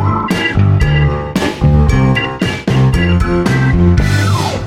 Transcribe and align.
Thank 0.00 0.29
you. 0.29 0.29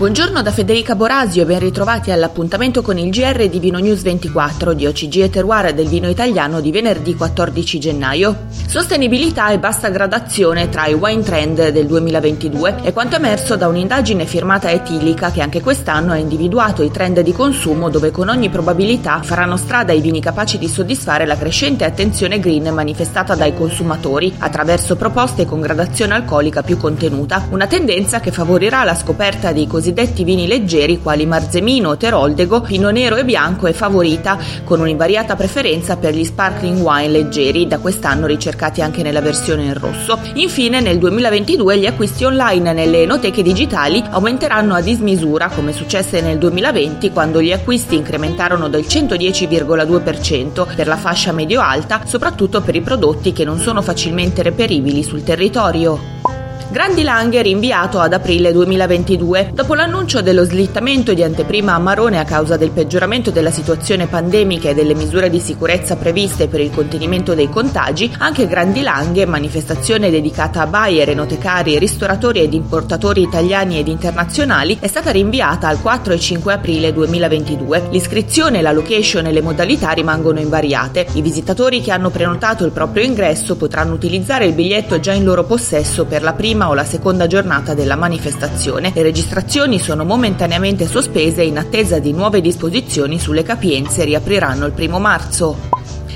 Buongiorno 0.03 0.41
da 0.41 0.51
Federica 0.51 0.95
Borasio 0.95 1.43
e 1.43 1.45
ben 1.45 1.59
ritrovati 1.59 2.11
all'appuntamento 2.11 2.81
con 2.81 2.97
il 2.97 3.09
GR 3.09 3.47
di 3.47 3.59
Vino 3.59 3.79
News 3.79 4.01
24 4.01 4.73
di 4.73 4.85
OCG 4.85 5.21
e 5.21 5.29
Terroir 5.29 5.73
del 5.73 5.87
vino 5.87 6.09
italiano 6.09 6.59
di 6.59 6.71
venerdì 6.71 7.15
14 7.15 7.79
gennaio. 7.79 8.47
Sostenibilità 8.67 9.51
e 9.51 9.59
bassa 9.59 9.87
gradazione 9.87 10.67
tra 10.67 10.87
i 10.87 10.93
wine 10.93 11.23
trend 11.23 11.69
del 11.69 11.85
2022 11.85 12.81
è 12.81 12.91
quanto 12.91 13.15
emerso 13.15 13.55
da 13.55 13.69
un'indagine 13.69 14.25
firmata 14.25 14.69
Etilica 14.69 15.31
che 15.31 15.41
anche 15.41 15.61
quest'anno 15.61 16.11
ha 16.11 16.17
individuato 16.17 16.83
i 16.83 16.91
trend 16.91 17.21
di 17.21 17.31
consumo 17.31 17.89
dove 17.89 18.11
con 18.11 18.27
ogni 18.27 18.49
probabilità 18.49 19.21
faranno 19.21 19.55
strada 19.55 19.93
i 19.93 20.01
vini 20.01 20.19
capaci 20.19 20.57
di 20.57 20.67
soddisfare 20.67 21.25
la 21.25 21.37
crescente 21.37 21.85
attenzione 21.85 22.41
green 22.41 22.73
manifestata 22.73 23.35
dai 23.35 23.53
consumatori 23.53 24.33
attraverso 24.39 24.97
proposte 24.97 25.45
con 25.45 25.61
gradazione 25.61 26.13
alcolica 26.13 26.61
più 26.61 26.75
contenuta, 26.75 27.47
una 27.51 27.67
tendenza 27.67 28.19
che 28.19 28.31
favorirà 28.31 28.83
la 28.83 28.95
scoperta 28.95 29.53
dei 29.53 29.65
cosiddetti 29.65 29.91
cosiddetti 29.93 30.23
vini 30.23 30.47
leggeri 30.47 30.99
quali 30.99 31.27
Marzemino, 31.27 31.97
Teroldego, 31.97 32.61
Pino 32.61 32.89
Nero 32.89 33.15
e 33.15 33.23
Bianco 33.23 33.67
e 33.67 33.73
Favorita, 33.73 34.39
con 34.63 34.79
un'invariata 34.79 35.35
preferenza 35.35 35.97
per 35.97 36.15
gli 36.15 36.23
sparkling 36.23 36.79
wine 36.79 37.09
leggeri, 37.09 37.67
da 37.67 37.77
quest'anno 37.77 38.25
ricercati 38.25 38.81
anche 38.81 39.03
nella 39.03 39.21
versione 39.21 39.65
in 39.65 39.75
rosso. 39.75 40.17
Infine, 40.33 40.81
nel 40.81 40.97
2022 40.97 41.77
gli 41.77 41.85
acquisti 41.85 42.23
online 42.23 42.73
nelle 42.73 43.03
enoteche 43.03 43.43
digitali 43.43 44.03
aumenteranno 44.09 44.73
a 44.73 44.81
dismisura, 44.81 45.49
come 45.49 45.73
successe 45.73 46.21
nel 46.21 46.39
2020 46.39 47.11
quando 47.11 47.39
gli 47.39 47.51
acquisti 47.51 47.95
incrementarono 47.95 48.69
del 48.69 48.85
110,2% 48.87 50.75
per 50.75 50.87
la 50.87 50.97
fascia 50.97 51.31
medio-alta, 51.31 52.01
soprattutto 52.05 52.61
per 52.61 52.75
i 52.75 52.81
prodotti 52.81 53.31
che 53.31 53.45
non 53.45 53.59
sono 53.59 53.83
facilmente 53.83 54.41
reperibili 54.41 55.03
sul 55.03 55.23
territorio. 55.23 56.32
Grandi 56.73 57.03
Langhe 57.03 57.43
rinviato 57.43 57.99
ad 57.99 58.13
aprile 58.13 58.51
2022. 58.51 59.51
Dopo 59.53 59.75
l'annuncio 59.75 60.23
dello 60.23 60.43
slittamento 60.43 61.13
di 61.13 61.21
anteprima 61.21 61.75
a 61.75 61.77
Marone 61.77 62.17
a 62.17 62.23
causa 62.23 62.57
del 62.57 62.71
peggioramento 62.71 63.29
della 63.29 63.51
situazione 63.51 64.07
pandemica 64.07 64.69
e 64.69 64.73
delle 64.73 64.95
misure 64.95 65.29
di 65.29 65.39
sicurezza 65.39 65.97
previste 65.97 66.47
per 66.47 66.61
il 66.61 66.71
contenimento 66.71 67.35
dei 67.35 67.47
contagi, 67.47 68.11
anche 68.17 68.47
Grandi 68.47 68.81
Langhe, 68.81 69.27
manifestazione 69.27 70.09
dedicata 70.09 70.61
a 70.61 70.65
buyer, 70.65 71.09
enotecari, 71.09 71.77
ristoratori 71.77 72.39
ed 72.39 72.55
importatori 72.55 73.21
italiani 73.21 73.77
ed 73.77 73.87
internazionali, 73.87 74.75
è 74.79 74.87
stata 74.87 75.11
rinviata 75.11 75.67
al 75.67 75.79
4 75.79 76.13
e 76.13 76.19
5 76.19 76.53
aprile 76.53 76.91
2022. 76.91 77.89
L'iscrizione, 77.91 78.63
la 78.63 78.71
location 78.71 79.27
e 79.27 79.31
le 79.31 79.43
modalità 79.43 79.91
rimangono 79.91 80.39
invariate. 80.39 81.05
I 81.13 81.21
visitatori 81.21 81.81
che 81.81 81.91
hanno 81.91 82.09
prenotato 82.09 82.65
il 82.65 82.71
proprio 82.71 83.03
ingresso 83.03 83.57
potranno 83.57 83.93
utilizzare 83.93 84.47
il 84.47 84.53
biglietto 84.53 84.99
già 84.99 85.11
in 85.11 85.23
loro 85.23 85.43
possesso 85.43 86.05
per 86.05 86.23
la 86.23 86.33
prima 86.33 86.61
prima 86.63 86.69
o 86.69 86.73
la 86.73 86.85
seconda 86.85 87.27
giornata 87.27 87.73
della 87.73 87.95
manifestazione. 87.95 88.91
Le 88.95 89.03
registrazioni 89.03 89.79
sono 89.79 90.05
momentaneamente 90.05 90.87
sospese 90.87 91.43
in 91.43 91.57
attesa 91.57 91.99
di 91.99 92.13
nuove 92.13 92.39
disposizioni 92.39 93.19
sulle 93.19 93.43
capienze 93.43 94.05
riapriranno 94.05 94.65
il 94.65 94.71
primo 94.71 94.99
marzo. 94.99 95.72